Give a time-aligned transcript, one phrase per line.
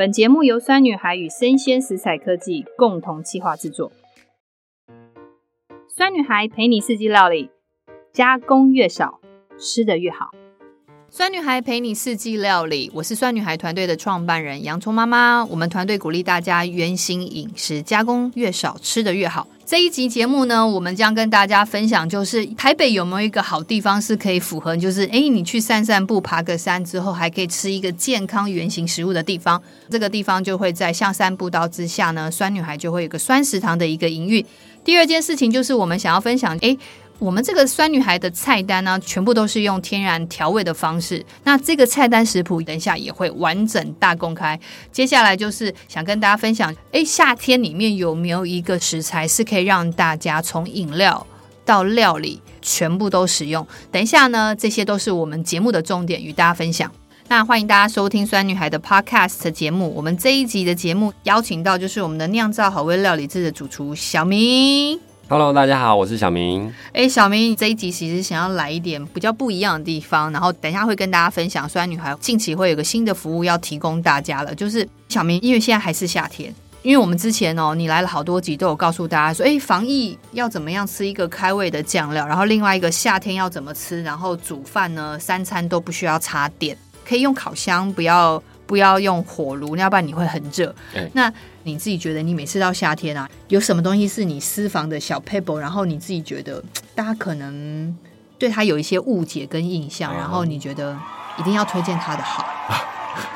[0.00, 3.92] 本节目由酸女孩与生鲜食材科技共同企划制作。
[5.90, 7.50] 酸女孩陪你四季料理，
[8.10, 9.20] 加工越少，
[9.58, 10.30] 吃的越好。
[11.12, 15.44] 酸女孩陪你四季料理，我是酸女孩团队的创办人洋葱妈妈。
[15.44, 19.44] 我们团队鼓励大家原型饮食，加工越少，吃得越好。
[19.66, 29.60] 这一集节目呢，我们将跟大家分享，就是台北有没有一个好地方是可以符合，就是哎，你去散散步、爬个山之后，还可以吃一个健康原型食物的地方。
[29.90, 34.44] 这个地方就会在象山步道之下呢，酸女孩就会有个酸食堂的一个营运。
[34.84, 36.78] 第二件事情就是我们想要分享，哎。
[37.20, 41.22] 我们这个酸女孩的菜单呢，全部都是用天然调味的方式。
[41.44, 44.58] 那这个菜单食谱等一下也会完整大公开。
[44.90, 51.26] 接下来就是想跟大家分享，哎，夏天里面有没有一个食材是可以让大家从饮料
[51.66, 53.66] 到料理全部都使用？
[53.92, 56.90] 等一下呢，这些都是我们节目的重点，与大家分享。
[57.28, 59.92] 那欢迎大家收听酸女孩的 Podcast 节目。
[59.94, 65.09] 我们这一集的节目邀请到就是我们的酿造好味料理制的主厨小明。
[65.30, 66.74] Hello，大家好，我是小明。
[66.92, 71.68] 哎、小明，这一集其实想要来一点比较不一样的地方，然后等一下会跟大家分享。
[71.68, 86.76] 虽然女孩近期会有个新的服务要提供大家了，就是小明，因为现在还是夏天，因为我们之前哦，你来了好多集都有告诉大家说，哎、防疫要怎么样吃一个开胃的酱料，然后另外一个夏天要怎么吃，然后煮饭呢，三餐都不需要插电，
[87.08, 88.42] 可以用烤箱，不要。
[88.70, 90.72] 不要用火炉，要不然你会很热。
[90.94, 91.32] 欸、那
[91.64, 96.62] 你自己觉得，你每次到夏天啊，有什么东西是你私房的小撇步，然后你自己觉得
[96.94, 97.92] 大家可能
[98.38, 100.96] 对他有一些误解跟印象，然后你觉得
[101.36, 102.46] 一定要推荐他的好。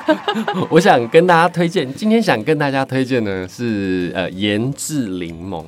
[0.70, 5.64] 我想跟大家推荐，今天想跟大家推荐的是呃盐渍柠檬。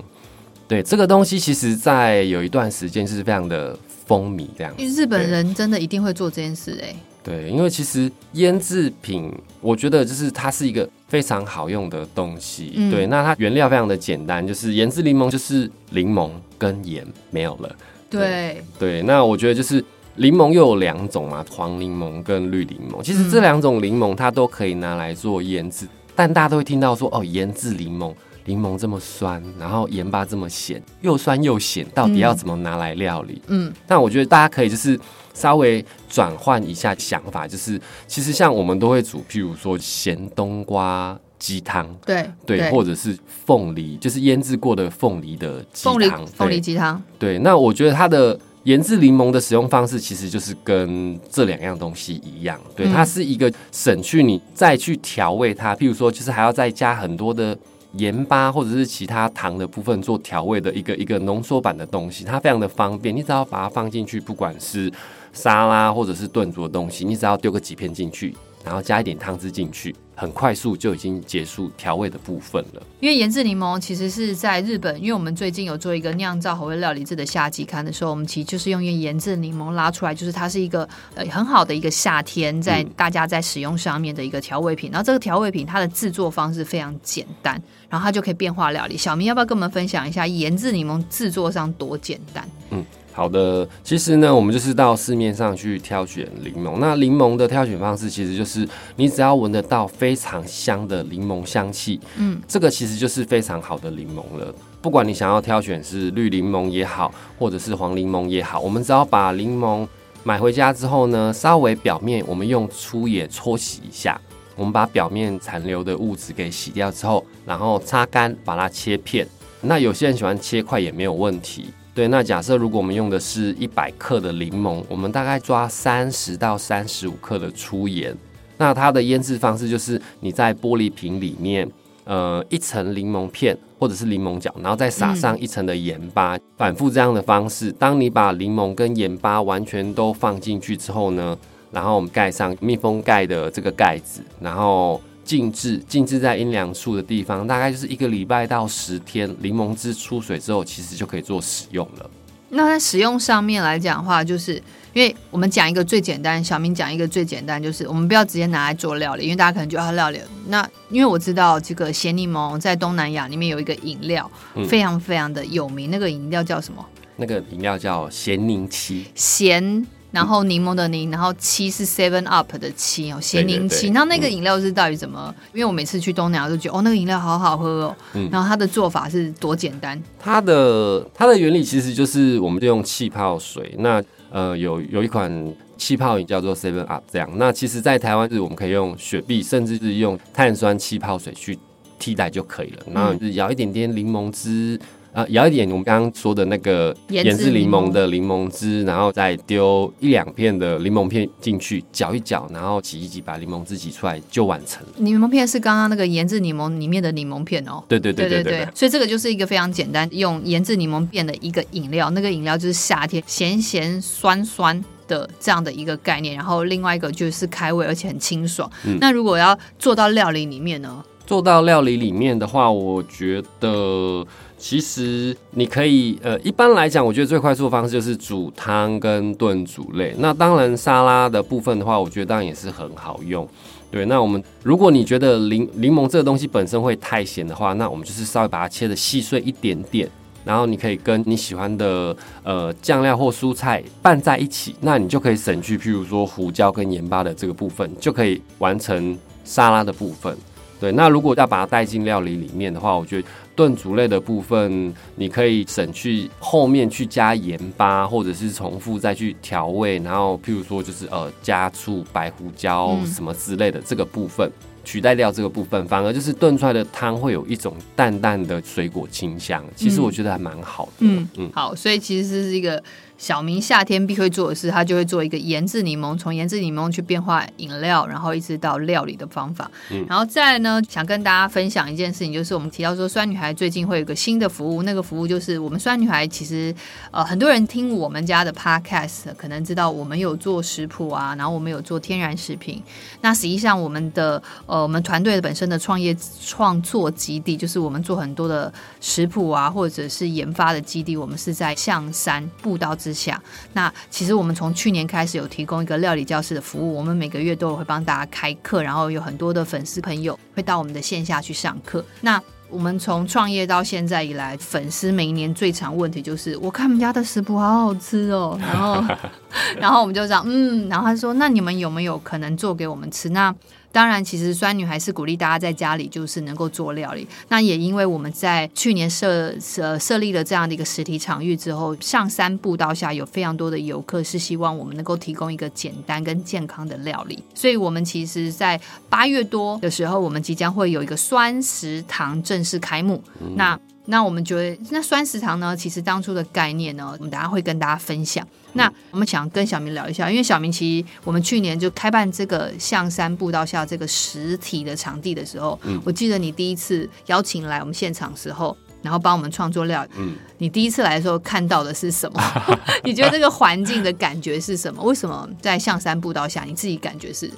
[0.69, 4.73] 对，这个东西，其实在有一段时间是非常的风靡，这样。
[4.79, 6.97] 日本人真的一定会做这件事、欸，哎。
[7.27, 12.75] 对，因为其实腌制品，我觉得就是它是一个非常好用的东西。
[12.77, 17.75] 嗯、对，那它原料非常的简单，就是盐制柠檬，就是柠檬跟盐没有了。
[18.09, 19.85] 对对，那我觉得就是
[20.15, 23.03] 柠檬又有两种嘛，黄柠檬跟绿柠檬。
[23.03, 28.15] 其实这两种柠檬它都可以拿来做腌制，嗯、但大家都会听到说哦，腌制柠檬，
[28.45, 33.43] 柠檬这么酸，然后盐巴这么咸，又酸又咸，到底要怎么拿来料理？
[33.49, 34.97] 嗯，但我觉得大家可以就是。
[35.37, 43.15] 稍微转换一下想法，就是其实像我们都会煮，譬如说咸冬瓜鸡汤，对对，或者是
[43.45, 47.01] 凤梨，就是腌制过的凤梨的鸡汤，凤梨鸡汤。
[47.19, 57.57] 对，那我觉得它的盐渍柠檬的使用方式，其实就是跟这两样东西一样，对，它是一个省去你再去调味它，譬如说就是还要再加很多的。
[57.93, 63.15] 盐巴或者是其他糖的部分做调味的一个一个浓缩版的东西，它非常的方便。
[63.17, 64.93] 你只要把它放进去，不管是
[65.37, 69.95] 沙拉或者是炖煮的东西，你只要丢个几片进去，然后加一点汤汁进去。
[70.19, 72.83] 很快速就已经结束调味的部分了。
[73.01, 84.89] 因为盐渍柠檬其实是在日本，因为我们最近有做一个酿造和味料理制的夏季刊的时候，我们其实就是用盐渍柠檬拉出来，就是它是一个呃很好的一个夏天在大家在使用上面的一个调味品。
[84.89, 88.97] 嗯、然后这个调味品它的制作方式非常简单，然后它就可以变化料理。
[88.97, 92.49] 小明要不要跟我们分享一下盐渍柠檬制作上多简单？
[92.71, 92.83] 嗯。
[93.17, 96.77] 好的，其实呢，我们就是到市面上去挑选柠檬。
[96.79, 104.55] 那柠檬的挑选方式，其实就是你只要闻得到非常香的柠檬香气，嗯，这个其实就是非常好的柠檬了。
[104.83, 109.89] 不管你想要挑选是绿柠檬也好，或者是黄柠檬也好，我们只要把柠檬
[110.23, 114.21] 买回家之后呢，稍微表面我们用粗盐搓洗一下，
[114.55, 119.27] 我们把表面残留的物质给洗掉之后，然后擦干，把它切片。
[119.63, 121.71] 那有些人喜欢切块也没有问题。
[121.97, 128.15] 对，那假设如果我们用的是一百克的柠檬，我们大概抓三十到三十五克的粗盐。
[128.59, 131.67] 那它的腌制方式就是你在玻璃瓶里面，
[132.05, 137.73] 呃，一层柠檬片或者是柠檬角，然后再撒上一层的盐巴，嗯、反复这样的方式。
[137.73, 141.35] 当你把柠檬跟盐巴完全都放进去之后呢，
[141.71, 145.01] 然后我们盖上密封盖的这个盖子，然后。
[145.27, 149.29] 静置，静置在阴凉处的地方，大概就是一个礼拜到十天。
[149.41, 152.09] 柠檬汁出水之后，其实就可以做使用了。
[152.49, 154.55] 那在使用上面来讲的话，就是
[154.93, 160.21] 因为我们讲一个最简单，小明讲一个最简单，就是我们不要直接拿来做料理，因为大家可能觉得它料理。
[160.47, 166.87] 那因为我知道这个咸柠檬在东南亚里面有一个饮料，嗯、非常非常的有名，那个饮料叫什么？
[167.17, 169.07] 那个饮料叫咸柠七。
[169.17, 169.85] 咸。
[170.13, 173.91] 然后柠檬的柠，然后七是 Seven Up 的七哦，咸柠七。
[173.91, 175.35] 那那个饮料是到底怎么？
[175.37, 177.97] 嗯、因为我每次去东南亚都觉得哦，那个饮料好好喝哦。
[178.15, 180.01] 嗯、然后它的做法是多简单？
[180.19, 183.75] 它的它的原理其实就是我们就用气泡水。
[183.79, 187.29] 那呃有有一款气泡饮叫做 Seven Up 这样。
[187.37, 191.59] 那其实，在台湾是我们可以用雪碧，甚至是用碳酸气泡水去
[191.99, 192.83] 替代就可以了。
[192.95, 194.81] 然后就是舀一点点柠檬汁。
[195.17, 204.93] 啊，舀一点我们刚刚说的那个盐渍柠檬的柠檬汁，然后再丢一两片的柠檬片进去，搅一搅，然后挤一挤，把柠檬汁挤出来就完成了。
[204.99, 207.83] 柠檬片是刚刚那个盐渍柠檬里面的柠檬片哦。
[207.89, 216.35] 对对对对对，对，对，所以这个就是一个非常简单用盐渍柠檬变的一个饮料，那个饮料就是夏天咸咸酸酸的这样的一个概念。
[216.37, 218.71] 然后另外一个就是开胃，而且很清爽。
[218.85, 218.99] 嗯。
[219.01, 221.03] 那如果要做到料理里面呢？
[221.27, 224.27] 做到料理里面的话，我觉得。
[224.59, 230.15] 其实你可以，呃，一般来讲，我觉得最快速的方式就是煮汤跟炖煮类。
[230.19, 233.47] 那当然沙拉的部分的话，我觉得当然也是很好用。
[233.91, 240.09] 对，那我们如果你觉得柠柠檬这个东西本身会太咸的话，那我们就是稍微把它切得细碎一点点，
[240.45, 250.37] 然后你可以跟你喜欢的呃酱料或蔬菜拌在一起，那你就可以省去譬如说胡椒跟盐巴的这个部分，就可以完成沙拉的部分。
[250.79, 253.29] 对，那如果要把它带进料理里面的话，我觉得。
[253.57, 264.53] 炖煮类的部分，你可以省去后面去加盐巴，或者是重复再去调味，然后譬如说就是呃加醋、白胡椒什么之类的这个部分，嗯、
[264.85, 269.65] 取代掉这个部分，反而就是炖出来的汤会有一种淡淡的水果清香。
[269.75, 270.93] 其实我觉得还蛮好的。
[270.99, 272.83] 嗯嗯，好，所以其实是一个。
[273.19, 279.71] 小明夏天必会做的事，他就会做一个盐渍柠檬，从盐渍柠檬去变化饮料，然后一直到料理的方法。
[279.91, 286.75] 嗯，然后再呢，想跟大家分享一件事情，就是我们提到说，酸女孩最近会有一个新的服务，那个服务就是我们酸女孩其实
[287.11, 292.83] 呃很多人听我们家的 podcast 可能知道我们有做食谱啊，然后我们有做天然食品。
[293.23, 296.15] 那实际上我们的呃我们团队本身的创业
[296.45, 303.41] 创作基地，就是我们做很多的食谱啊，或者是研发的基地，我们是在象山步道之下，
[303.73, 312.05] 那其实我们从去年开始有提供一个料理教室的服务，我们每个月都会帮大家开课，然后有很多的粉丝朋友会到我们的线下去上课。
[312.21, 319.15] 那我们从创业到现在以来，粉丝每一年最常问题就是，我看我们家的食谱好好吃哦，然后，
[319.79, 323.29] 然后我们就讲，嗯，然后他说，那你们有没有可能做给我们吃？
[323.29, 323.55] 那
[323.97, 327.27] 当然，其实酸女还是鼓励大家在家里就是能够做料理。
[327.49, 337.43] 那也因为我们在去年设设设立了这样的一个实体场域之后，上山步道下有非常多的游客是希望我们能够提供一个简单跟健康的料理。
[337.55, 338.79] 所以，我们其实，在
[339.09, 343.25] 八月多的时候，我们即将会有一个酸食堂正式开幕。
[343.41, 348.47] 嗯、那那我们觉得，那酸食堂呢，其实当初的概念呢，我们等下会跟大家分享。
[348.77, 362.41] 那我们想跟小明聊一下，因为小明其实我们去年就开办这个象山步道下这个实体的场地的时候，嗯，我记得你第一次邀请来我们现场的时候，然后帮我们创作料，嗯，你第一次来的时候看到的是什么？
[363.03, 365.03] 你觉得这个环境的感觉是什么？
[365.03, 367.51] 为什么在象山步道下，你自己感觉是？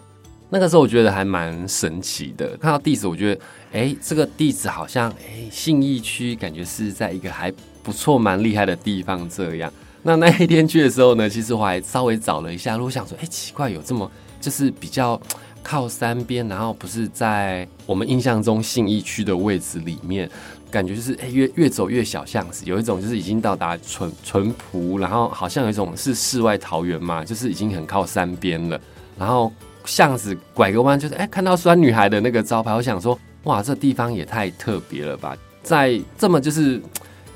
[0.51, 3.41] 那个时候我觉得还蛮神奇的，看到地址，我觉得，
[3.73, 9.29] 哎，这个地址好像，哎，信义区，感觉是在一个还不错、蛮厉害的地方。
[9.29, 9.71] 这样，
[10.03, 14.11] 那那一天去的时候呢，其实我还稍微找了一下，我想说，哎，奇怪，有这么
[14.41, 15.21] 就是比较
[15.63, 20.31] 靠山边，然后不是在我们印象中信义区的位置里面，
[20.71, 28.81] 感觉就是，哎，越越走越小巷子，有一种就是已经到达淳淳朴，然后好像有一种是世外桃源嘛，就是已经很靠山边了，
[29.19, 29.53] 然后。
[29.85, 35.35] 巷子拐个弯，就是哎、看到酸女孩的那个招牌，我想说，哇，这地方也太特别了吧！
[35.63, 36.79] 在这么就是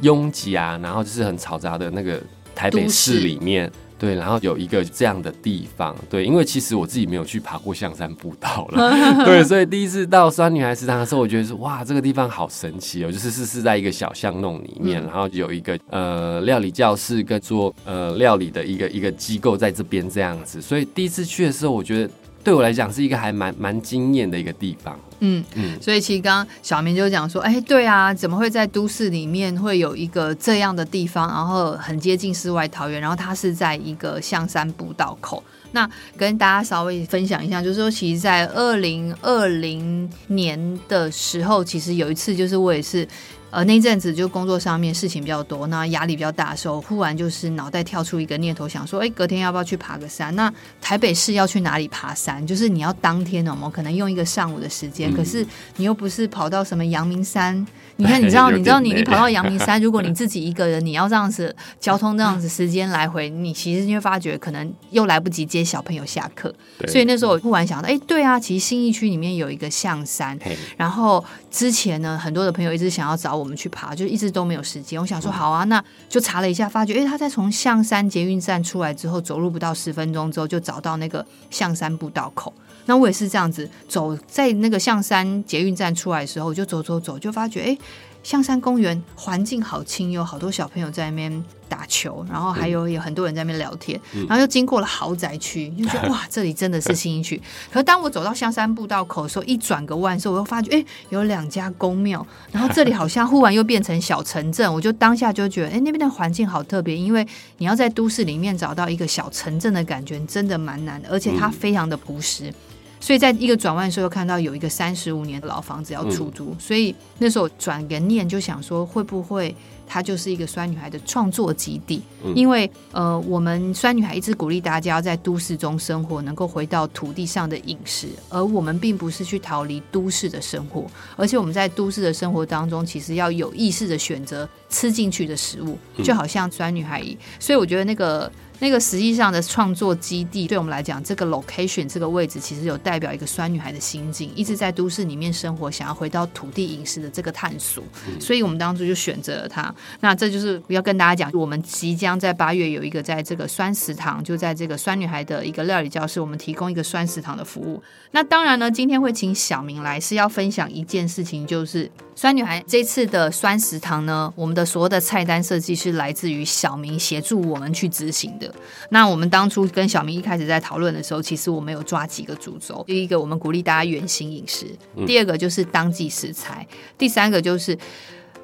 [0.03, 2.21] 拥挤啊，然后就是很嘈杂的那个
[2.55, 8.91] 台北市里面，对，然后有一个这样的地方，对，因为其实我自己没有去爬过象山步道了，
[9.25, 22.11] 对，所以第一次到酸女孩食堂的时候，我觉得说，哇，这个地方好神奇哦，就是是是在一个小巷弄里面，然后有一个呃料理教室跟做呃料理的一个一个机构在这边这样子，所以第一次去的时候，我觉得。
[22.45, 24.99] 对我来讲是一个还蛮蛮惊艳的一个地方。
[25.25, 35.43] 嗯嗯，所以其实刚刚小明就讲说，哎，对啊，怎么会在都市里面会有一个这样的地方，然后很接近世外桃源，然后它是在一个象山步道口。
[35.71, 43.07] 那跟大家稍微分享一下，就是说，其实，在二零二零年的时候，其实有一次，就是我也是。
[43.53, 50.35] 呃，那阵子就工作上面事情比较多，那压力比较大的时候，忽然就是脑袋跳出一个念头，想说，哎，隔天要不要去爬个山？
[50.35, 52.45] 那台北市要去哪里爬山？
[52.47, 57.65] 就是你要当天哦，我可能用一个上午的时间，嗯、可是你又不是跑到什么阳明山。
[57.97, 66.53] 你看， 你知道，你知道，你你跑到阳明山， 如果你自己一个人，你要这样子交通这样子时间来回，你其实你会发觉可能又来不及接接小朋友下课。
[66.89, 70.39] 所以那时候我忽然想到，哎，对啊，其实新义区里面有一个象山，
[70.79, 75.01] 然后之前呢，很多的朋友一直想要找我我们去爬，就一直都没有时间。
[75.01, 82.55] 我想说，好啊，那就查了一下，发觉，哎，他在从象山捷运站出来之后，走路不到十分钟之后，就找到那个象山步道口。
[82.87, 87.79] 那我也是这样子走，在那个象山捷运站出来的时候，我就走走走，就发觉，哎。
[88.23, 97.41] 象山公园环境好清幽，好多小朋友在那边打球，然后还有有很多人在那边聊天，嗯、然后又经过了豪宅区，就觉得 哇，这里真的是新一区。
[97.73, 107.27] 可是当我走到香山步道口的时候，一转个弯的时候，我又发觉，哎，有两家公庙，然后这里好像忽然又变成小城镇，我就当下就觉得，哎，那边的环境好特别，因为
[107.57, 112.51] 你要在都市里面找到一个小城镇的感觉，真的蛮难的，而且它非常的朴实。
[112.51, 112.55] 嗯
[113.03, 119.53] 所以在一个转弯的时候，看到有一个三十五年的老房子要出租，嗯、所以那时候转个念就想说，会不会
[119.87, 122.03] 它就是一个酸女孩的创作基地？
[122.25, 130.87] 嗯、因为呃，我们酸女孩一直鼓励大家要在都市中生活，能够回到土地上的饮食，而我们并不是去逃离都市的生活，
[131.17, 137.19] 而且我们在都市的生活当中，其实要有意识的选择吃进去的食物，就好像酸女孩一样。
[137.39, 138.31] 所以我觉得那个。
[138.59, 147.83] 那个实际上的创作基地，对我们来讲，这个 location 这个位置，其实有代表一个酸女孩的心境，一直在都市里面生活，想要回到土地饮食的这个探索。
[148.21, 149.72] 所以我们当初就选择了它。
[150.01, 157.83] 那这就是要跟大家讲，我们即将在八月有一个在这个酸食堂，就在这个酸女孩的一个料理教室，我们提供一个酸食堂的服务。
[158.13, 161.91] 那当然呢，今天会请小明来，是要分享一件事情，就是。
[162.15, 168.55] 酸女孩这次的酸食堂呢，我们的所有的菜单设计是来自于小明协助我们去执行的。
[168.91, 174.67] 那我们当初跟小明一开始在讨论的时候，其实我们有抓几个主轴：第一个，我们鼓励大家原型饮食；
[175.07, 176.67] 第二个就是当季食材；
[176.99, 177.77] 第三个就是，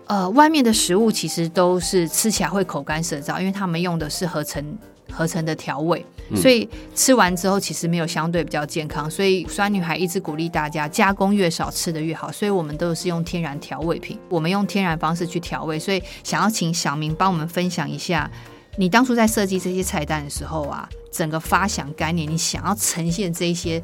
[0.09, 4.77] 呃，外面的食物其实都是吃起来会口干舌燥，因为他们用的是合成。
[5.11, 6.05] 合成的调味，
[6.37, 9.11] 所以吃完之后其实没有相对比较健康。
[9.11, 12.31] 所以酸女孩一直鼓励大家加工越少，吃的越好。
[12.31, 15.79] 所以我们都是用天然调味品，我们用天然方式去调味。
[15.79, 18.31] 所以想要请小明帮我们分享一下，
[18.77, 23.83] 你当初在设计这些菜单的时候啊，整个发想概念，你想要呈现这些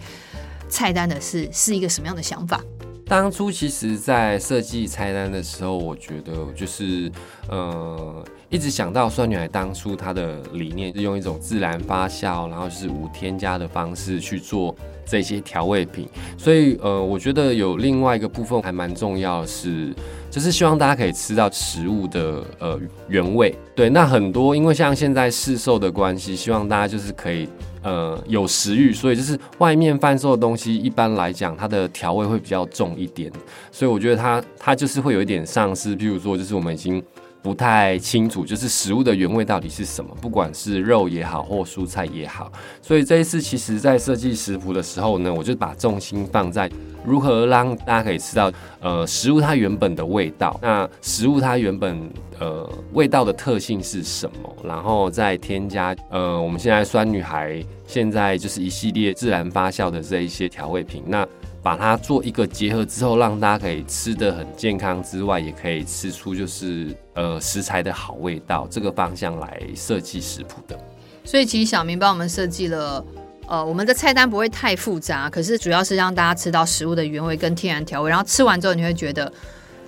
[0.69, 2.61] 菜单的是是一个什么样的想法？
[3.06, 7.11] 当初其实，在设计菜单的时候，我觉得就是
[7.49, 8.25] 呃。
[8.50, 14.73] 一直想到酸女孩当初她的理念是用一种自然发酵，然后是无添加的方式去做
[15.04, 16.08] 这些调味品，
[16.38, 19.92] 所以呃，我觉得有另外一个部分还蛮重要的是，
[20.30, 23.52] 就是希望大家可以吃到食物的呃原味。
[23.75, 27.49] 对，那很多因为像现在市售的关系，希望大家就是可以
[27.85, 33.31] 呃有食欲，所以就是外面贩售的东西一般来讲它的调味会比较重一点，
[33.71, 37.00] 所以我觉得它它就是会有一点丧失，譬如说就是我们已经。
[37.45, 42.51] 不太清楚，就是食物的原味到底是什么，不管是肉也好，或蔬菜也好。
[42.81, 46.71] 所以这一次，其实在设计食谱的时候呢，我就把重心放在
[47.05, 50.59] 如何让大家可以吃到呃食物它原本的味道。
[50.63, 52.11] 那食物它原本
[52.41, 54.57] 呃味道的特性是什么？
[54.65, 61.03] 然后再添加呃我们现在酸女孩现在就是一系列自然发酵的这一些调味品。
[61.07, 61.29] 那
[61.64, 70.78] 把它做一个结合之后，让大家可以吃得很健康之外，也可以吃出就是呃食材的好味道，这个方向来设计食谱的。
[71.25, 73.02] 所以其实小明帮我们设计了，
[73.49, 79.33] 呃，我们的菜单不会太复杂，可是主要是让大家吃到食物的原味跟天然调味，然后吃完之后你会觉得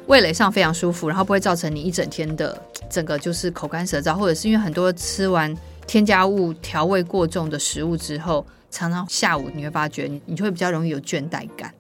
[0.07, 5.55] 味蕾上非常舒服，然后不会造成你一整天的整个就是口干舌燥，或者是因为很多吃完
[5.87, 8.47] 添加物调味过重的食物之后。
[8.71, 11.73] 常常下午你会发觉你你就会比较容易有倦怠感。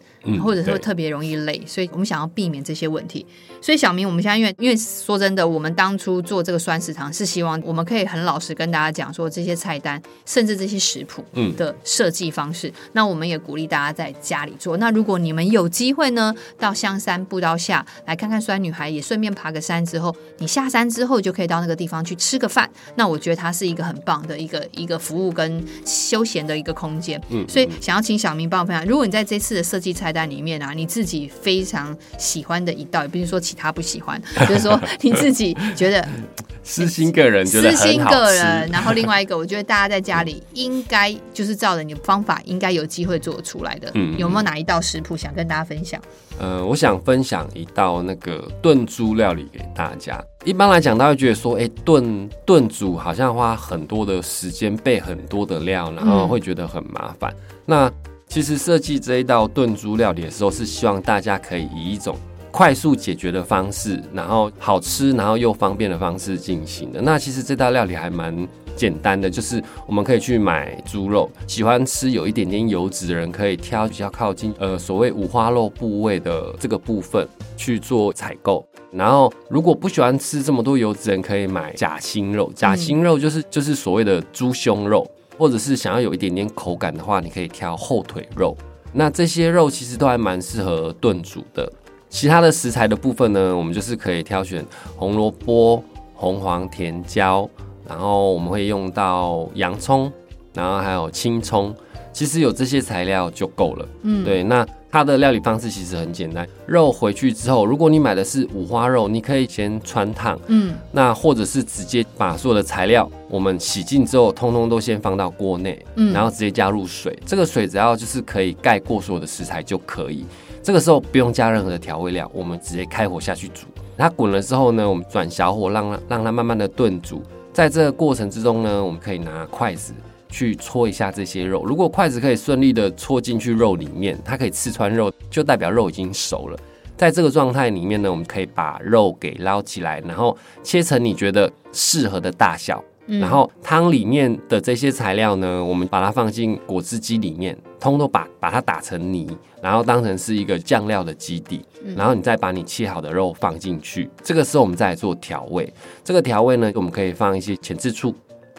[0.42, 3.24] 或者是会特别容易累，所以我们想要避免这些问题。
[3.60, 11.24] 所以小明，我们现在因为因为说真的，我们当初做这个酸食堂是希望我们可以很老实跟大家讲说这些菜单，甚至这些食谱
[11.56, 12.68] 的设计方式。
[12.68, 14.76] 嗯、那我们也鼓励大家在家里做。
[14.76, 22.68] 那如果你们有机会呢，到香山步道下来看看酸女孩，也顺便爬个山之后，你下山之后就可以到那个地方去吃个饭。
[22.96, 27.20] 那我觉得它是一个很棒的一个一个服务跟休闲的一个空间。
[27.30, 30.16] 嗯，所以想要请小明帮我分享，如果你在这次的设计菜单。
[30.16, 34.18] 在里面啊，你自己非常喜欢的一道，也不是说其他不喜欢，
[34.48, 36.08] 就是说你自己觉得
[36.64, 38.66] 私心个人私心个人。
[38.70, 43.90] 然后另外一个，我觉得大家在家里应该就是照着你的方法，应该有机会做出来的。
[43.92, 46.00] 嗯，有没有哪一道食谱想跟大家分享？
[46.38, 50.18] 呃，我想分享一道那个炖猪料理给大家。
[50.46, 57.30] 一般来讲，大家会觉得说，哎、欸，炖炖煮好像花很多的时间，备很多的料，然后会觉得很麻烦。
[57.32, 57.92] 嗯、那
[58.36, 62.14] 其实设计这一道炖猪料理的时候，是希望大家可以以一种
[62.50, 67.00] 快速解决的方式，然后好吃，然后又方便的方式进行的。
[67.00, 77.26] 那其实这道料理还蛮简单的，就是我们可以去买猪肉，喜欢吃有一点点油脂的人可以挑比较靠近呃所谓五花肉部位的这个部分
[77.56, 78.62] 去做采购。
[78.92, 88.56] 然后如果不喜欢吃这么多油脂人，可以买假心肉，假心肉就是就是所谓的猪胸肉，或者是想要有一点点口感的话，你可以挑后腿肉。
[88.92, 91.70] 那这些肉其实都还蛮适合炖煮的。
[92.08, 94.64] 其他的食材的部分呢，我们就是可以挑选
[94.96, 95.82] 红萝卜、
[96.14, 97.48] 红黄甜椒。
[97.88, 100.10] 然后我们会用到洋葱，
[100.52, 101.72] 然后还有青葱，
[102.12, 103.88] 其实有这些材料就够了。
[104.02, 104.42] 嗯，对。
[104.42, 110.38] 那它的料理方式其实很简单，肉回去之后，如果你买的是五花肉，你可以先穿烫。
[110.46, 117.18] 嗯，那或者是直接把所有的材料我们洗净之后，通通都先放到锅内，嗯，然后直接加入水。
[117.26, 120.24] 这个水只要就是可以盖过所有的食材就可以。
[120.62, 123.66] 这个时候不用加任何的调味料，我们直接开火下去煮。
[123.98, 127.22] 它滚了之后呢，我们转小火让它让它慢慢的炖煮。
[127.52, 129.92] 在这个过程之中呢，我们可以拿筷子
[130.36, 131.64] 去搓一下这些肉。
[131.64, 136.58] 如果筷子可以顺利的戳进去肉里面，它可以刺穿肉，就代表肉已经熟了。
[136.94, 142.84] 在这个状态里面呢，我们可以把肉给捞起来，然后切成你觉得适合的大小。
[143.06, 149.28] 然后汤里面的这些材料呢，我们把它放进果汁机里面，通通把把它打成泥，
[149.62, 151.64] 然后当成是一个酱料的基底。
[151.96, 155.72] 然后你再把你切好的肉放进去，这个时候我们再来做调味。
[156.02, 158.12] 这个调味呢，我们可以放一些前置醋，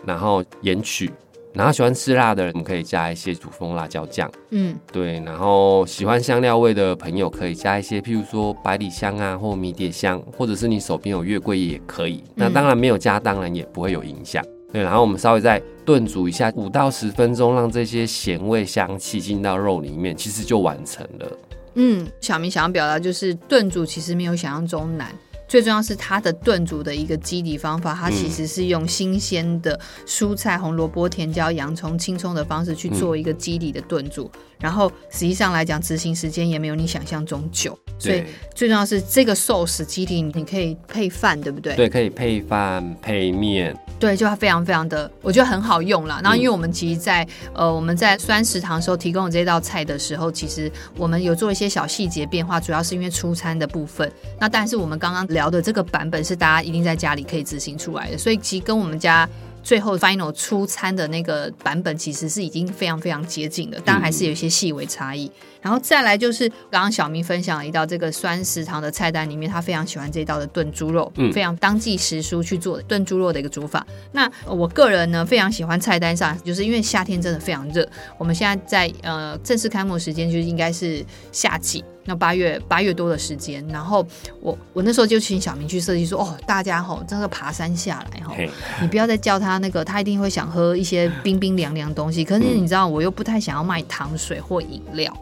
[0.06, 1.12] 然后盐曲，
[1.58, 4.32] 然后喜欢吃辣的人，我们可以加一些土风辣椒酱。
[4.52, 5.20] 嗯，对。
[5.22, 12.24] 然后喜欢香料味的朋友可以加一些，譬如说百里香啊，或迷迭香，或者是你手边有月桂叶也可以。
[12.36, 14.46] 那当然没有加，当然也不会有影响。
[14.72, 21.38] 对，然后我们稍微再炖煮一下五到十分钟，让这些咸味香气进到肉里面，其实就完成了。
[21.76, 25.14] 嗯，小明想要表达就是炖煮其实没有想象中难，
[25.48, 38.24] 最重要是它的炖煮的一个基底方法，它其实是用新鲜的蔬菜、红萝卜、甜椒、洋葱、青葱的方式去做一个基底的炖煮，然后实际上来讲执行时间也没有你想象中久，所以
[38.54, 41.76] 最重要是这个寿司基底你可以配饭，对不对？
[41.76, 43.76] 对，可以配饭配面。
[44.00, 46.20] 对，就非常非常的，我觉得很好用啦。
[46.22, 54.12] 然后，因为我们其实在，在呃我们在酸食堂的时候提供这道菜的时候，其实我们有做一些小细节变化，主要是因为出餐的部分。
[54.40, 59.30] 那但是我们刚刚聊的这个版本是大家一定在家里可以执行出来的，所以其实跟我们家。
[59.68, 65.30] 最后 final 出餐的那个版本其实是已经非常非常接近了，但还是有一些细微差异。
[65.62, 73.86] 然后再来就是刚刚小明分享了一道这个酸食堂的菜单里面，他非常喜欢这一道的炖猪肉，非常当季时蔬去做的炖猪肉的一个煮法。
[74.14, 77.86] 那我个人呢非常喜欢菜单上，就是因为夏天真的非常热，
[78.18, 81.84] 我们现在在呃正式开幕时间就应该是夏季。
[82.10, 84.08] 那八月八月多的时间，然后
[84.40, 88.34] 我我那时候就请小明去设计说，哦，大家吼，这个爬山下来吼，
[88.80, 92.24] 你不要再叫他那个，他一定会想喝一些冰冰凉凉东西。
[92.24, 95.16] 可是你知道，我又不太想要卖糖水或饮料，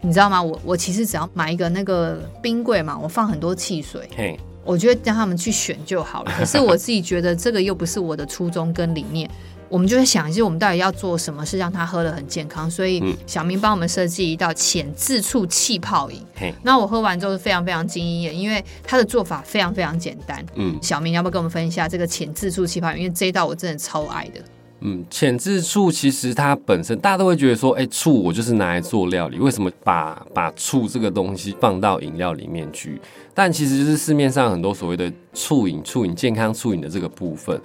[0.00, 0.42] 你知道吗？
[0.42, 6.32] 我我其实只要买一个那个冰柜嘛，我放很多汽水，我觉得让他们去选就好了。
[6.38, 9.28] 可是我自己觉得这个又不是我的初衷跟理念。
[9.70, 12.68] 我们就在想，就是我们到底要做什么，是让他喝的很健康。
[12.68, 16.20] 所以小明帮我们设计一道浅自醋气泡饮。
[16.62, 20.44] 那、嗯、我喝完之后是非常非常惊艳，因为它的做法非常非常简单。
[20.56, 22.98] 嗯，小明要不要跟我们分享一下这个浅自醋气泡饮？
[22.98, 24.40] 因为这一道我真的超爱的。
[24.82, 32.98] 嗯，浅自醋其实它本身大家都会觉得说，哎、欸，醋我就是拿来做料理，为什么把把醋这个东西放到饮料里面去？
[33.34, 37.60] 但其实就是市面上很多所谓的醋饮、醋饮健康醋饮的这个部分。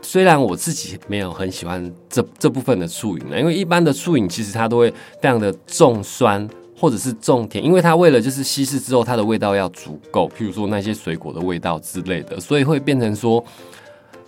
[0.00, 13.44] 虽然我自己没有很喜欢这这部分的醋饮呢，因为一般的醋饮其实它都会非常的重酸或者是重甜，因为它为了就是稀释之后它的味道要足够，譬如说那些水果的味道之类的，所以会变成说。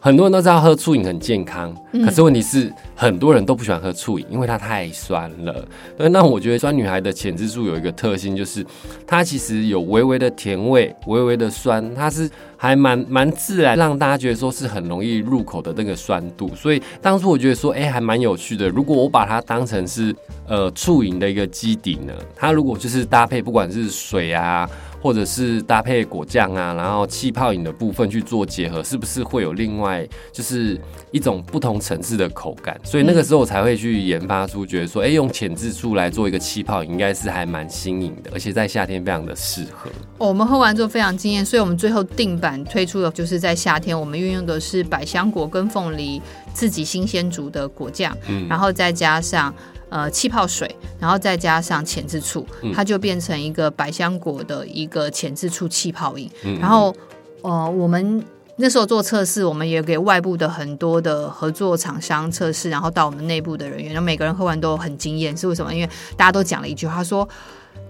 [0.03, 5.69] 很多人都知道喝醋饮很健康，可是问题是很多人都不喜欢喝醋饮，因为它太酸了。
[5.95, 8.65] 对，那我觉得酸女孩的浅渍醋有一个特性，就是
[9.07, 12.31] 它其实有微微的甜味，微微的酸，它是
[12.63, 16.55] 还蛮蛮自然，让大家觉得说是很容易入口的那个酸度。
[16.55, 18.69] 所以当初我觉得说，哎、还蛮有趣的。
[18.69, 20.15] 如果我把它当成是
[20.47, 24.69] 呃醋饮的一个基底呢，它如果就是搭配不管是水啊。
[25.03, 30.79] 或者是搭配果酱啊，然后气泡饮的部分去做结合，是不是会有另外就是
[31.11, 32.79] 一种不同层次的口感？
[32.85, 39.91] 所以那个时候我才会去研发出，觉得说，哎、用浅质醋来做一个气泡饮，应该是还蛮新颖的，而且在夏天非常的适合。
[40.19, 46.21] 哦，我们喝完之后非常惊艳，所以我们最后定版推出的就是在夏天，我们运用的是百香果跟凤梨
[46.53, 49.55] 自己新鲜煮的果酱，嗯，然后再加上。
[49.93, 56.31] 呃，气泡水，然后再加上浅渍醋，它就变成一个百香果的一个浅渍醋气泡饮。
[56.45, 56.95] 嗯、然后，
[57.43, 65.75] 呃，我们那时候做测试，我们也给外部的很多的合作厂商测试，然后到我们内部的人员，然后每个人喝完都很惊艳，是为什么？
[65.75, 67.29] 因为大家都讲了一句话说。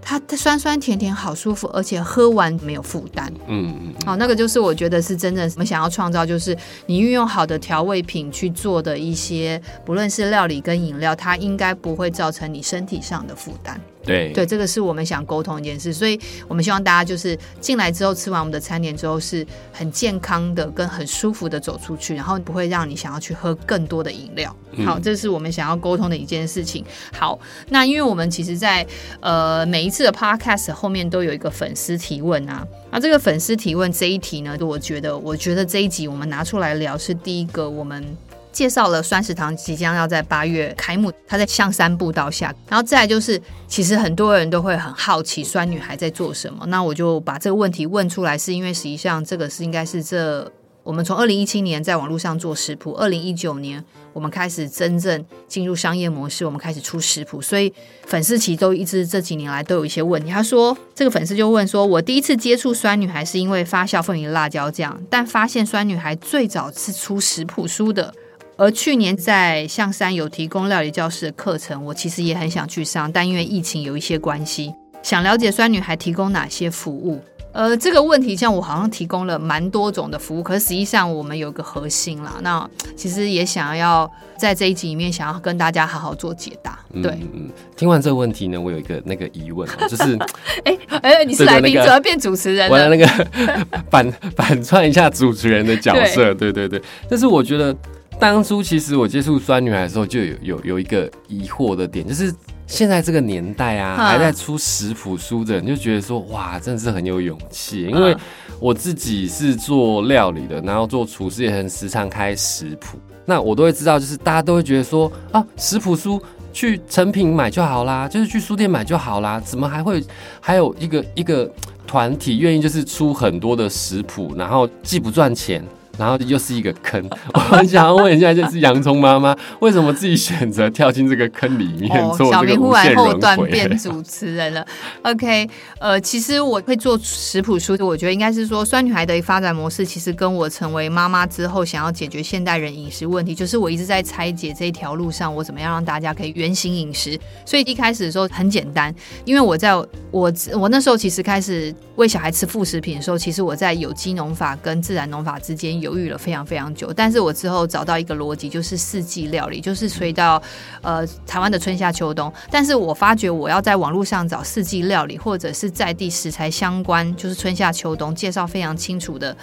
[0.01, 3.31] 它它酸酸甜甜好舒服，而且喝完没有负担。
[3.47, 13.79] 嗯嗯，好，那个就是我觉得是真正我们想要创造，就是你运用好的调味品去做的一些，不论是料理跟饮料，它应该不会造成你身体上的负担。
[14.03, 24.55] 对对，这个是我们想沟通一件事，所以我们希望大家就是进来之后吃完我们的餐点之后是很健康的跟很舒服的走出去，然后不会让你想要去喝更多的饮料。
[24.85, 26.83] 好，这是我们想要沟通的一件事情。
[27.13, 28.85] 好，那因为我们其实在
[29.19, 38.03] 呃每一次的 podcast 后面都有一个粉丝提问啊，那这个粉丝提问这一题呢，我觉得我觉得这一集我们拿出来聊是第一个我们。
[38.51, 50.51] 介绍了酸食堂即将要在八月开幕，它在象山步道下，然后再来就是，其实很多人都会很好奇酸女孩在做什么，那我就把这个问题问出来，是因为实际上这个是应该是这
[50.83, 53.83] 我们从二零一七年在网络上做食谱，二零一九年
[54.13, 57.71] 我们开始真正进入商业模式，我们开始出食谱，所以
[58.07, 60.31] 粉丝其实都一直这几年来都有一些问题。
[60.31, 68.13] 他说这个粉丝就问说，我第一次接触酸女孩是因为发酵凤梨辣椒酱，但发现酸女孩最早是出食谱书的。
[68.61, 74.71] 而去年在象山有提供料理教室的课程，我其实也很想去上，但因为疫情有一些关系，
[75.01, 77.19] 想了解酸女孩提供哪些服务。
[77.53, 82.35] 呃，这个问题像我好像提供了蛮多种的服务，可是实际上我们有个核心啦。
[82.43, 86.77] 那其实也想要在这一集里面想要跟大家好好做解答。
[87.01, 87.49] 对，嗯嗯。
[87.75, 90.15] 听完这个问题呢，我有一个那个疑问，就是，
[90.65, 92.69] 哎哎、欸，你是来宾，怎么变主持人？
[92.69, 93.07] 我来那个
[93.89, 96.31] 反反串一下主持人的角色。
[96.35, 97.75] 对对对，但是我觉得。
[98.21, 102.31] 当初其实我接触酸女孩的时候，就有有有一个疑惑的点，就是
[102.67, 107.81] 现在这个年代啊，还在出食谱书的人，就觉得说哇，真的是很有勇气。
[107.87, 108.15] 因为
[108.59, 116.21] 我自己是做料理的，然后做厨师也很时常开食谱，那我都会知道，就是大家都会觉得说啊，食谱书
[116.53, 119.99] 去成品买就好啦，就是去书店买就好啦，怎么还会
[120.39, 121.51] 还有一个一个
[121.87, 125.65] 团体愿意就是出很多的食谱，然后既不赚钱。
[126.01, 132.33] 然后又是一个坑， 我很想要问一下，就是洋葱妈妈为什么自己选择跳进这个坑里面做这个无限轮回？
[132.33, 134.65] 小明忽然后段变主持人了。
[135.03, 135.47] OK，
[135.79, 147.15] 呃，其实我会做食谱书，我觉得应该是说酸女孩的发展模式，其实跟我成为妈妈之后想要解决现代人饮食问题，就是我一直在拆解这一条路上，我怎么样让大家可以原型饮食。
[147.45, 148.91] 所以一开始的时候很简单，
[149.23, 149.75] 因为我在
[150.09, 155.90] 我我那时候其实开始喂小孩吃副食品的时候，其实我在有机农法跟自然农法之间有。
[155.91, 160.41] 犹豫了非常非常久，但是我之后找到一个逻辑，就是四季料理，就是随到
[160.81, 162.31] 呃台湾的春夏秋冬。
[162.49, 169.35] 但是我发觉我要在网络上找四季料理，或者是在地食材相关，就是春夏秋冬介绍非常清楚的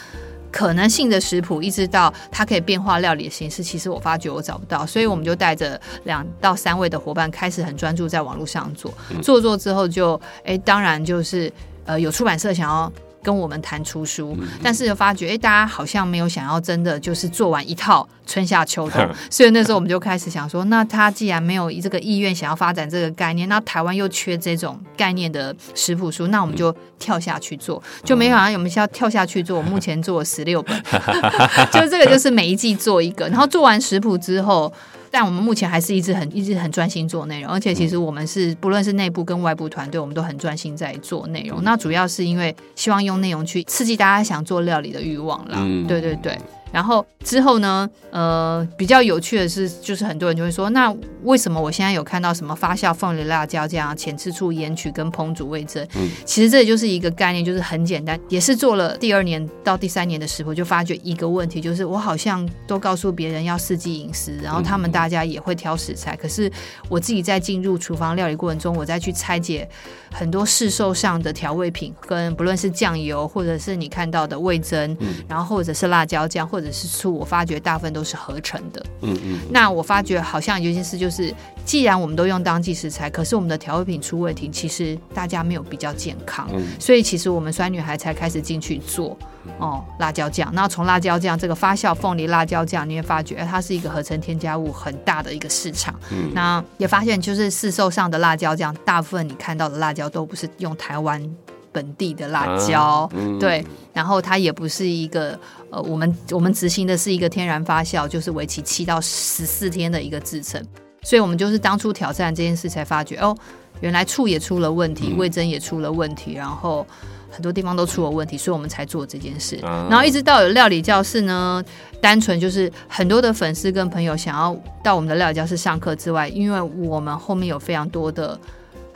[0.50, 8.90] 可能性的食谱，一直到它可以变化料理的形式，其实我发觉我找不到，所以我们就带着两到三位的伙伴开始很专注在网络上做，
[9.22, 11.52] 做做之后就哎、欸，当然就是
[11.84, 12.90] 呃有出版社想要。
[13.22, 29.58] 跟我们谈出书，但是就发觉，哎、欸，大家好像没有想要真的就是做完一套春夏秋冬， 所以那时候我们就开始想说，那他既然没有这个意愿想要发展这个概念，那台湾又缺这种概念的食谱书，那我们就跳下去做， 就没想到有没有要跳下去做。
[29.58, 30.82] 我目前做了十六本，
[31.72, 34.72] 就是这个，就是每一季做一个，然后做完食谱之后。
[35.18, 41.64] 但我们目前还是一直很一直很专心做内容，而且其实我们是不论是内部跟外部团队，我们都很专心在做内容。
[41.64, 45.58] 那主要是因为希望用内容去刺激大家想做料理的欲望啦。
[45.88, 46.38] 对对对。
[46.72, 55.86] 然后之后呢，呃，比较有趣的是，就是很多人就会说，那为什么我现在有看到什么发酵凤梨辣椒酱、浅吃醋盐曲跟烹煮味噌？
[55.96, 66.50] 嗯，其实这也就是一个概念，就是很简单，也是做了第二年到第三年的食谱，就发觉一个问题，就是我好像都告诉别人要四季饮食，然后他们大家也会挑食材，可是
[66.88, 69.68] 我自己在进入厨房料理过程中，我再去拆解
[70.12, 78.84] 很多市售上的调味品，跟不论是酱油，或者是你看到的味噌，然后或者是辣椒酱，或者是醋，我发觉大部分都是合成的。
[79.02, 79.40] 嗯嗯。
[79.50, 86.48] 那我发觉好像有一件事就是，既然我们都用当季食材，可是我们的调味品出问题，其实大家没有比较健康。
[86.52, 86.66] 嗯。
[86.78, 89.16] 所以其实我们酸女孩才开始进去做
[89.58, 90.50] 哦，辣椒酱。
[90.54, 95.94] 那从辣椒酱这个发酵凤梨辣椒酱，你会发觉它是一个合成添加物很大的一个市场。
[96.10, 96.30] 嗯。
[96.34, 101.22] 那也发现就是市售上的辣椒酱，大部分你看到的辣椒都不是用台湾。
[101.72, 105.38] 本地的辣椒，啊嗯、对，然后它也不是一个
[105.70, 110.62] 呃，我们我们执行的是一个天然发酵，就是为期七到十四天的一个制成，
[111.02, 113.36] 所以我们就是当初挑战这件事才发觉哦，
[113.80, 116.86] 原来醋也出了问题，味增也出了问题，嗯、然后
[117.30, 119.56] 很多地方都出了问题，所以我们才做这件事。
[119.64, 121.62] 啊、然后一直到有料理教室呢，
[122.00, 128.38] 单纯就是很多的粉丝跟朋友想要到我们的料理教室上课之外，因为我们后面有非常多的。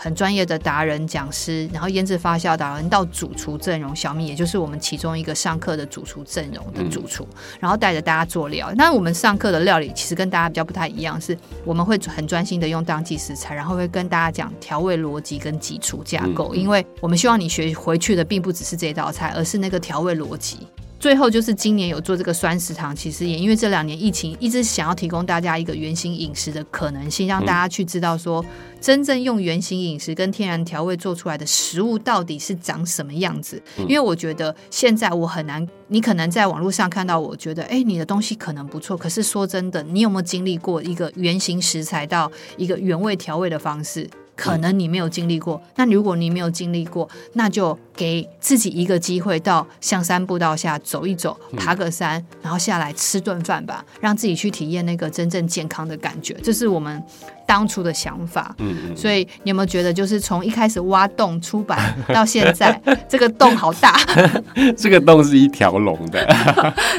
[0.03, 8.73] 很专业的达人讲师，然后腌制发酵达人到主厨阵容，小米也就是我们其中一个上课的主厨阵容的主厨，嗯、然后带着大家做料。
[8.75, 20.67] 那我们上课的料理其实跟大家比较不太一样，是我们会很专心的用当季食材，然后会跟大家讲调味逻辑跟基础架构，嗯、因为我们希望你学回去的并不只是这道菜，而是那个调味逻辑。
[21.03, 28.45] 最后就是今年有做这个酸食堂，其实也因为这两年疫情，一直想要提供大家一个原型饮食的可能性，让大家去知道说，
[28.81, 33.61] 真正用原型饮食跟天然调味做出来的食物到底是长什么样子。
[33.79, 44.09] 因为我觉得现在我很难，你可能在网络上看到，我觉得哎，你的东西可能不错，可是说真的，你有没有经历过一个原型食材到一个原味调味的方式？
[44.35, 56.35] 可能你没有经历过，那如果你没有经历过，那就给自己一个机会，到象山步道下走一走，爬个山，然后下来吃顿饭吧，让自己去体验那个真正健康的感觉。
[56.43, 57.03] 这是我们
[57.47, 58.55] 当初的想法。
[58.59, 58.97] 嗯嗯。
[58.97, 63.97] 所以你有没有觉得，就是从一开始挖洞出版 到现在， 这个洞好大？
[64.77, 66.27] 这个洞是一条龙的。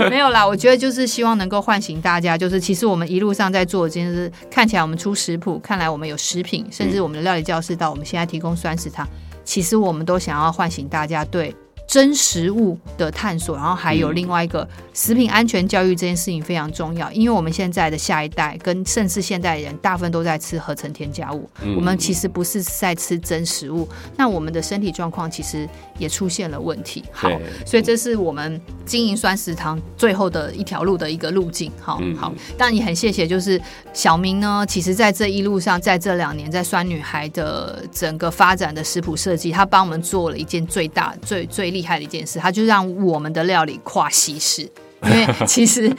[0.09, 9.07] 没有啦，我觉得就是希望能够唤醒大家，就是其实我们一路上在做的，就是看起来我们出食谱，看来我们有食品，甚至我们的料理教室到我们现在提供酸食堂，
[9.43, 11.55] 其实我们都想要唤醒大家对。
[11.87, 25.67] 真食物的探索，然后还有另外一个食品安全教育这件事情非常重要，因为我们现在的下一代跟甚至现代人大部分都在吃合成添加物，我们其实不是在吃真食物，那我们的身体状况其实
[25.99, 27.03] 也出现了问题。
[27.11, 27.29] 好，
[27.65, 31.71] 所以这是我们经营酸食堂最后的一条路的一个路径。
[31.79, 33.61] 好好，但也很谢谢，就是
[33.93, 44.61] 小明呢，其实在这一路上，在这两年在酸女孩的整个发展的食谱设计，他帮我们做了一件最大最最厉害的一件事，他就让我们的料理跨西式，
[45.03, 45.89] 因为其实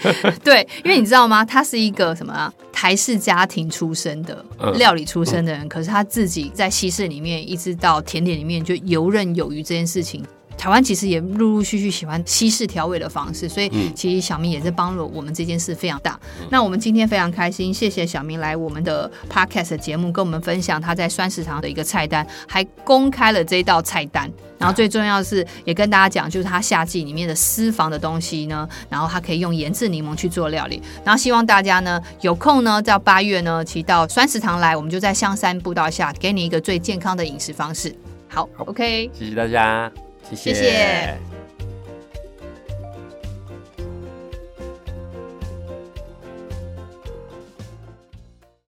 [0.42, 1.44] 对，因为你知道吗？
[1.44, 2.52] 他是一个什么啊？
[2.72, 10.24] 台式家庭出身的料理出身的人，可是他自己在西式里面，一直到甜点里面就游刃有余这件事情。
[10.64, 16.18] 台湾其实也陆陆续续喜欢西式调味的方式，所以其实小明也是帮了我们这件事非常大。
[16.40, 24.33] 嗯、那我们今天非常开心，谢谢小明来我们的 Podcast 节目，跟我们分享他在酸食堂的一个菜单，还公开了这道菜单。
[24.57, 30.81] 然后最重要的是，也跟大家讲，就是他夏季里面的私房的东西呢，然后他可以用盐渍柠檬去做料理。
[31.05, 37.94] 然后希望大家呢有空呢，在八月呢，其实到酸食堂来，我们就在香山步道下，给你一个最健康的饮食方式。
[38.29, 39.92] 好，好，OK，谢谢大家。
[40.32, 41.34] 谢谢。